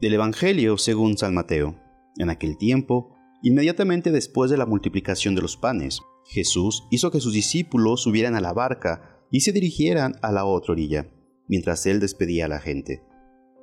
Del 0.00 0.14
Evangelio 0.14 0.78
según 0.78 1.18
San 1.18 1.34
Mateo. 1.34 1.74
En 2.16 2.30
aquel 2.30 2.56
tiempo, 2.56 3.14
inmediatamente 3.42 4.10
después 4.10 4.50
de 4.50 4.56
la 4.56 4.64
multiplicación 4.64 5.34
de 5.34 5.42
los 5.42 5.58
panes, 5.58 6.00
Jesús 6.24 6.86
hizo 6.90 7.10
que 7.10 7.20
sus 7.20 7.34
discípulos 7.34 8.00
subieran 8.00 8.34
a 8.34 8.40
la 8.40 8.54
barca 8.54 9.20
y 9.30 9.40
se 9.40 9.52
dirigieran 9.52 10.14
a 10.22 10.32
la 10.32 10.46
otra 10.46 10.72
orilla, 10.72 11.10
mientras 11.48 11.84
él 11.84 12.00
despedía 12.00 12.46
a 12.46 12.48
la 12.48 12.60
gente. 12.60 13.04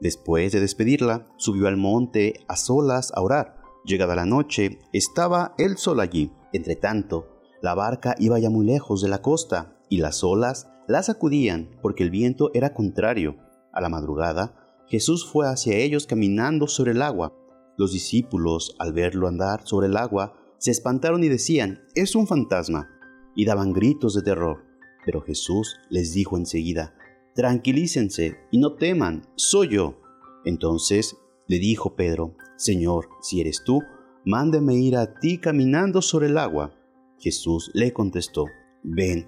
Después 0.00 0.52
de 0.52 0.60
despedirla, 0.60 1.28
subió 1.36 1.68
al 1.68 1.76
monte 1.76 2.46
a 2.48 2.56
solas 2.56 3.12
a 3.14 3.20
orar. 3.20 3.58
Llegada 3.84 4.16
la 4.16 4.24
noche, 4.24 4.78
estaba 4.94 5.54
él 5.58 5.76
solo 5.76 6.00
allí. 6.00 6.32
Entre 6.54 6.76
tanto, 6.76 7.42
la 7.60 7.74
barca 7.74 8.14
iba 8.18 8.38
ya 8.38 8.48
muy 8.48 8.64
lejos 8.64 9.02
de 9.02 9.10
la 9.10 9.20
costa, 9.20 9.76
y 9.90 9.98
las 9.98 10.24
olas 10.24 10.66
la 10.88 11.02
sacudían 11.02 11.78
porque 11.82 12.04
el 12.04 12.10
viento 12.10 12.50
era 12.54 12.72
contrario. 12.72 13.36
A 13.74 13.82
la 13.82 13.90
madrugada, 13.90 14.61
Jesús 14.86 15.24
fue 15.24 15.48
hacia 15.48 15.76
ellos 15.76 16.06
caminando 16.06 16.66
sobre 16.66 16.92
el 16.92 17.02
agua. 17.02 17.34
Los 17.78 17.92
discípulos, 17.92 18.76
al 18.78 18.92
verlo 18.92 19.26
andar 19.26 19.66
sobre 19.66 19.86
el 19.86 19.96
agua, 19.96 20.34
se 20.58 20.70
espantaron 20.70 21.24
y 21.24 21.28
decían, 21.28 21.80
es 21.94 22.14
un 22.14 22.26
fantasma, 22.26 22.88
y 23.34 23.44
daban 23.44 23.72
gritos 23.72 24.14
de 24.14 24.22
terror. 24.22 24.64
Pero 25.04 25.22
Jesús 25.22 25.76
les 25.88 26.12
dijo 26.12 26.36
enseguida, 26.36 26.94
tranquilícense 27.34 28.36
y 28.50 28.58
no 28.58 28.74
teman, 28.74 29.26
soy 29.36 29.70
yo. 29.70 29.98
Entonces 30.44 31.16
le 31.48 31.58
dijo 31.58 31.96
Pedro, 31.96 32.36
Señor, 32.56 33.08
si 33.20 33.40
eres 33.40 33.64
tú, 33.64 33.80
mándeme 34.24 34.74
ir 34.74 34.96
a 34.96 35.18
ti 35.18 35.38
caminando 35.38 36.02
sobre 36.02 36.26
el 36.26 36.38
agua. 36.38 36.74
Jesús 37.18 37.70
le 37.74 37.92
contestó, 37.92 38.46
ven. 38.82 39.26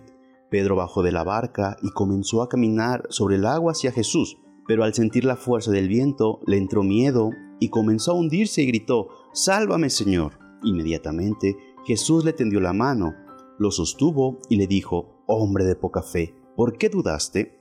Pedro 0.51 0.77
bajó 0.77 1.03
de 1.03 1.11
la 1.11 1.25
barca 1.25 1.77
y 1.83 1.91
comenzó 1.91 2.43
a 2.43 2.49
caminar 2.49 3.07
sobre 3.11 3.37
el 3.37 3.47
agua 3.47 3.73
hacia 3.73 3.91
Jesús 3.91 4.37
pero 4.67 4.85
al 4.85 4.95
sentir 4.95 5.25
la 5.25 5.37
fuerza 5.37 5.71
del 5.71 5.89
viento 5.89 6.41
le 6.47 6.57
entró 6.57 6.83
miedo 6.83 7.31
y 7.61 7.69
comenzó 7.69 8.13
a 8.13 8.15
hundirse 8.15 8.63
y 8.63 8.67
gritó, 8.67 9.09
Sálvame 9.33 9.91
Señor. 9.91 10.39
Inmediatamente 10.63 11.57
Jesús 11.85 12.25
le 12.25 12.33
tendió 12.33 12.61
la 12.61 12.73
mano, 12.73 13.15
lo 13.59 13.71
sostuvo 13.71 14.39
y 14.49 14.57
le 14.57 14.67
dijo, 14.67 15.23
Hombre 15.27 15.65
de 15.65 15.77
poca 15.77 16.03
fe, 16.03 16.35
¿por 16.57 16.77
qué 16.79 16.89
dudaste? 16.89 17.61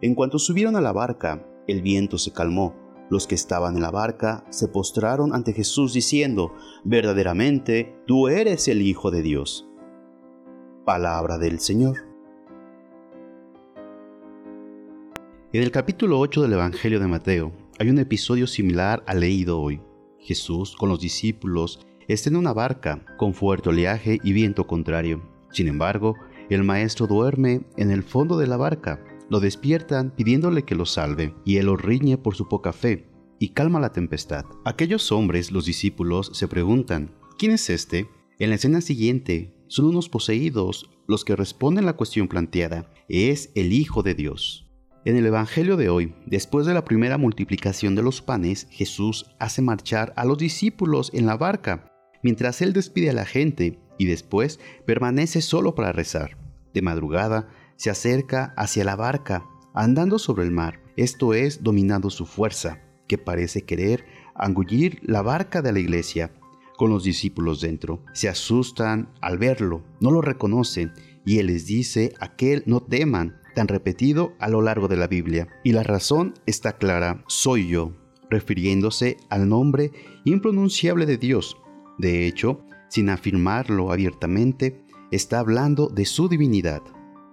En 0.00 0.14
cuanto 0.14 0.38
subieron 0.38 0.76
a 0.76 0.80
la 0.80 0.92
barca, 0.92 1.46
el 1.66 1.82
viento 1.82 2.18
se 2.18 2.32
calmó. 2.32 2.74
Los 3.10 3.26
que 3.26 3.34
estaban 3.34 3.76
en 3.76 3.82
la 3.82 3.90
barca 3.90 4.44
se 4.50 4.68
postraron 4.68 5.34
ante 5.34 5.52
Jesús 5.52 5.92
diciendo, 5.92 6.52
Verdaderamente, 6.84 7.96
tú 8.06 8.28
eres 8.28 8.68
el 8.68 8.82
Hijo 8.82 9.10
de 9.10 9.22
Dios. 9.22 9.68
Palabra 10.84 11.38
del 11.38 11.60
Señor. 11.60 12.09
En 15.52 15.64
el 15.64 15.72
capítulo 15.72 16.20
8 16.20 16.42
del 16.42 16.52
Evangelio 16.52 17.00
de 17.00 17.08
Mateo 17.08 17.52
hay 17.80 17.90
un 17.90 17.98
episodio 17.98 18.46
similar 18.46 19.02
al 19.08 19.18
leído 19.18 19.60
hoy. 19.60 19.80
Jesús 20.20 20.76
con 20.76 20.88
los 20.88 21.00
discípulos 21.00 21.80
está 22.06 22.30
en 22.30 22.36
una 22.36 22.52
barca 22.52 23.04
con 23.18 23.34
fuerte 23.34 23.70
oleaje 23.70 24.20
y 24.22 24.32
viento 24.32 24.68
contrario. 24.68 25.28
Sin 25.50 25.66
embargo, 25.66 26.14
el 26.50 26.62
maestro 26.62 27.08
duerme 27.08 27.62
en 27.76 27.90
el 27.90 28.04
fondo 28.04 28.38
de 28.38 28.46
la 28.46 28.56
barca. 28.56 29.04
Lo 29.28 29.40
despiertan 29.40 30.14
pidiéndole 30.14 30.62
que 30.62 30.76
lo 30.76 30.86
salve, 30.86 31.34
y 31.44 31.56
él 31.56 31.66
lo 31.66 31.76
riñe 31.76 32.16
por 32.16 32.36
su 32.36 32.46
poca 32.46 32.72
fe 32.72 33.08
y 33.40 33.48
calma 33.48 33.80
la 33.80 33.90
tempestad. 33.90 34.44
Aquellos 34.64 35.10
hombres, 35.10 35.50
los 35.50 35.66
discípulos, 35.66 36.30
se 36.32 36.46
preguntan, 36.46 37.10
¿quién 37.38 37.50
es 37.50 37.70
este? 37.70 38.08
En 38.38 38.50
la 38.50 38.54
escena 38.54 38.80
siguiente, 38.80 39.52
son 39.66 39.86
unos 39.86 40.08
poseídos 40.08 40.88
los 41.08 41.24
que 41.24 41.34
responden 41.34 41.86
la 41.86 41.96
cuestión 41.96 42.28
planteada. 42.28 42.92
Es 43.08 43.50
el 43.56 43.72
Hijo 43.72 44.04
de 44.04 44.14
Dios. 44.14 44.69
En 45.02 45.16
el 45.16 45.24
Evangelio 45.24 45.78
de 45.78 45.88
hoy, 45.88 46.14
después 46.26 46.66
de 46.66 46.74
la 46.74 46.84
primera 46.84 47.16
multiplicación 47.16 47.94
de 47.94 48.02
los 48.02 48.20
panes, 48.20 48.66
Jesús 48.70 49.34
hace 49.38 49.62
marchar 49.62 50.12
a 50.14 50.26
los 50.26 50.36
discípulos 50.36 51.10
en 51.14 51.24
la 51.24 51.38
barca, 51.38 51.90
mientras 52.22 52.60
él 52.60 52.74
despide 52.74 53.08
a 53.08 53.14
la 53.14 53.24
gente 53.24 53.78
y 53.96 54.04
después 54.04 54.60
permanece 54.84 55.40
solo 55.40 55.74
para 55.74 55.92
rezar. 55.92 56.36
De 56.74 56.82
madrugada, 56.82 57.48
se 57.76 57.88
acerca 57.88 58.52
hacia 58.58 58.84
la 58.84 58.94
barca, 58.94 59.46
andando 59.72 60.18
sobre 60.18 60.44
el 60.44 60.50
mar, 60.50 60.82
esto 60.98 61.32
es, 61.32 61.62
dominando 61.62 62.10
su 62.10 62.26
fuerza, 62.26 62.82
que 63.08 63.16
parece 63.16 63.62
querer 63.62 64.04
angullir 64.34 64.98
la 65.02 65.22
barca 65.22 65.62
de 65.62 65.72
la 65.72 65.78
iglesia, 65.78 66.30
con 66.76 66.90
los 66.90 67.04
discípulos 67.04 67.62
dentro. 67.62 68.04
Se 68.12 68.28
asustan 68.28 69.14
al 69.22 69.38
verlo, 69.38 69.82
no 69.98 70.10
lo 70.10 70.20
reconocen, 70.20 70.92
y 71.24 71.38
él 71.38 71.46
les 71.46 71.64
dice 71.64 72.12
a 72.20 72.36
que 72.36 72.62
no 72.66 72.80
teman, 72.80 73.39
tan 73.54 73.68
repetido 73.68 74.34
a 74.38 74.48
lo 74.48 74.62
largo 74.62 74.88
de 74.88 74.96
la 74.96 75.06
Biblia. 75.06 75.48
Y 75.64 75.72
la 75.72 75.82
razón 75.82 76.34
está 76.46 76.76
clara, 76.78 77.24
soy 77.26 77.68
yo, 77.68 77.92
refiriéndose 78.30 79.16
al 79.28 79.48
nombre 79.48 79.92
impronunciable 80.24 81.06
de 81.06 81.18
Dios. 81.18 81.56
De 81.98 82.26
hecho, 82.26 82.60
sin 82.88 83.08
afirmarlo 83.10 83.92
abiertamente, 83.92 84.84
está 85.10 85.40
hablando 85.40 85.88
de 85.88 86.04
su 86.04 86.28
divinidad. 86.28 86.82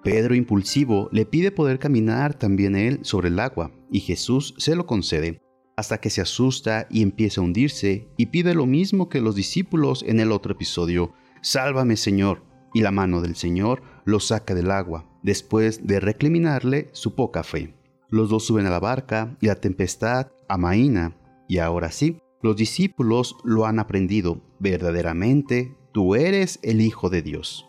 Pedro 0.04 0.36
impulsivo 0.36 1.10
le 1.12 1.26
pide 1.26 1.52
poder 1.52 1.80
caminar 1.80 2.34
también 2.34 2.76
él 2.76 3.00
sobre 3.02 3.30
el 3.30 3.40
agua, 3.40 3.72
y 3.92 4.00
Jesús 4.00 4.54
se 4.58 4.76
lo 4.76 4.86
concede, 4.86 5.42
hasta 5.76 6.00
que 6.00 6.10
se 6.10 6.22
asusta 6.22 6.88
y 6.90 7.02
empieza 7.02 7.42
a 7.42 7.44
hundirse, 7.44 8.10
y 8.18 8.28
pide 8.28 8.54
lo 8.54 8.66
mismo 8.66 9.10
que 9.10 9.22
los 9.22 9.36
discípulos 9.36 10.04
en 10.08 10.20
el 10.20 10.32
otro 10.32 10.54
episodio, 10.54 11.14
Sálvame 11.42 11.98
Señor, 11.98 12.44
y 12.74 12.82
la 12.82 12.92
mano 12.92 13.22
del 13.22 13.36
Señor 13.36 13.82
lo 14.06 14.20
saca 14.20 14.56
del 14.56 14.72
agua, 14.72 15.10
después 15.28 15.86
de 15.86 16.00
recriminarle 16.00 16.88
su 16.94 17.14
poca 17.14 17.44
fe. 17.44 17.74
Los 18.10 18.30
dos 18.30 18.46
suben 18.46 18.66
a 18.66 18.70
la 18.70 18.80
barca 18.80 19.36
y 19.42 19.48
la 19.48 19.56
tempestad 19.56 20.32
amaina, 20.48 21.18
y 21.50 21.58
ahora 21.58 21.92
sí, 21.92 22.22
los 22.42 22.56
discípulos 22.56 23.36
lo 23.44 23.66
han 23.66 23.80
aprendido, 23.80 24.42
verdaderamente 24.60 25.76
tú 25.92 26.16
eres 26.16 26.60
el 26.64 26.80
Hijo 26.80 27.10
de 27.10 27.22
Dios. 27.24 27.68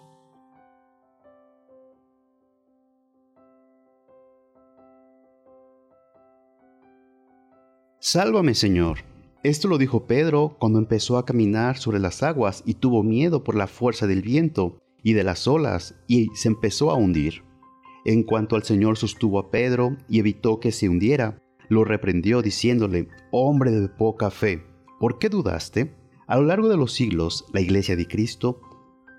Sálvame 7.98 8.54
Señor. 8.54 8.98
Esto 9.42 9.66
lo 9.66 9.78
dijo 9.78 10.06
Pedro 10.06 10.56
cuando 10.60 10.78
empezó 10.78 11.18
a 11.18 11.24
caminar 11.24 11.76
sobre 11.76 11.98
las 11.98 12.22
aguas 12.22 12.62
y 12.64 12.74
tuvo 12.74 13.02
miedo 13.02 13.42
por 13.42 13.56
la 13.56 13.66
fuerza 13.66 14.06
del 14.06 14.22
viento 14.22 14.78
y 15.02 15.14
de 15.14 15.24
las 15.24 15.48
olas 15.48 15.96
y 16.06 16.28
se 16.34 16.46
empezó 16.46 16.92
a 16.92 16.94
hundir. 16.94 17.47
En 18.08 18.22
cuanto 18.22 18.56
al 18.56 18.62
Señor 18.62 18.96
sostuvo 18.96 19.38
a 19.38 19.50
Pedro 19.50 19.98
y 20.08 20.18
evitó 20.18 20.60
que 20.60 20.72
se 20.72 20.88
hundiera, 20.88 21.42
lo 21.68 21.84
reprendió 21.84 22.40
diciéndole, 22.40 23.08
hombre 23.32 23.70
de 23.70 23.86
poca 23.90 24.30
fe, 24.30 24.64
¿por 24.98 25.18
qué 25.18 25.28
dudaste? 25.28 25.94
A 26.26 26.38
lo 26.38 26.44
largo 26.44 26.70
de 26.70 26.78
los 26.78 26.94
siglos, 26.94 27.44
la 27.52 27.60
iglesia 27.60 27.96
de 27.96 28.06
Cristo, 28.06 28.62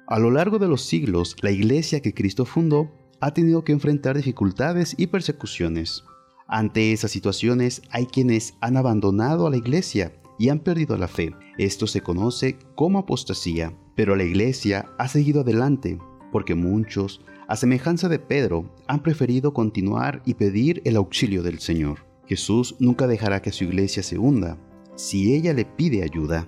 a 0.08 0.18
lo 0.18 0.32
largo 0.32 0.58
de 0.58 0.68
los 0.68 0.82
siglos, 0.82 1.36
la 1.44 1.52
iglesia 1.52 2.00
que 2.00 2.16
Cristo 2.16 2.46
fundó 2.46 2.90
ha 3.22 3.32
tenido 3.32 3.64
que 3.64 3.74
enfrentar 3.74 4.18
dificultades 4.18 4.96
y 4.98 5.06
persecuciones. 5.06 6.04
Ante 6.48 6.92
esas 6.92 7.12
situaciones 7.12 7.84
hay 7.92 8.08
quienes 8.08 8.56
han 8.60 8.76
abandonado 8.76 9.46
a 9.46 9.52
la 9.52 9.58
iglesia 9.58 10.20
y 10.40 10.50
han 10.50 10.62
perdido 10.62 10.98
la 10.98 11.08
fe. 11.08 11.36
Esto 11.60 11.86
se 11.86 12.02
conoce 12.02 12.58
como 12.74 12.98
apostasía. 12.98 13.72
Pero 13.96 14.16
la 14.16 14.24
iglesia 14.24 14.88
ha 14.98 15.10
seguido 15.10 15.42
adelante 15.42 16.00
porque 16.32 16.56
muchos, 16.56 17.22
a 17.48 17.56
semejanza 17.56 18.10
de 18.10 18.20
Pedro, 18.20 18.74
han 18.88 19.02
preferido 19.02 19.54
continuar 19.54 20.22
y 20.26 20.36
pedir 20.36 20.82
el 20.86 20.96
auxilio 20.96 21.44
del 21.44 21.60
Señor. 21.60 22.06
Jesús 22.28 22.76
nunca 22.80 23.08
dejará 23.08 23.42
que 23.42 23.52
su 23.52 23.64
iglesia 23.64 24.04
se 24.04 24.18
hunda 24.18 24.58
si 25.00 25.34
ella 25.34 25.54
le 25.54 25.66
pide 25.66 26.04
ayuda. 26.04 26.48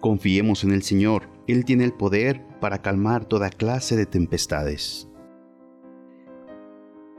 Confiemos 0.00 0.64
en 0.64 0.72
el 0.72 0.82
Señor, 0.82 1.28
Él 1.46 1.64
tiene 1.64 1.84
el 1.84 1.92
poder 1.92 2.42
para 2.58 2.80
calmar 2.80 3.26
toda 3.26 3.50
clase 3.50 3.94
de 3.94 4.06
tempestades. 4.06 5.08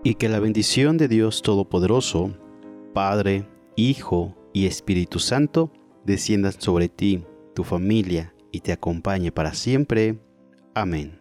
Y 0.04 0.16
que 0.16 0.28
la 0.28 0.40
bendición 0.40 0.98
de 0.98 1.08
Dios 1.08 1.44
Todopoderoso, 1.44 2.36
Padre, 2.94 3.48
Hijo 3.76 4.36
y 4.54 4.66
Espíritu 4.66 5.20
Santo, 5.20 5.72
descienda 6.04 6.52
sobre 6.52 6.90
ti, 6.90 7.24
tu 7.54 7.64
familia 7.64 8.34
y 8.52 8.62
te 8.62 8.72
acompañe 8.72 9.32
para 9.32 9.54
siempre. 9.54 10.20
Amén. 10.74 11.21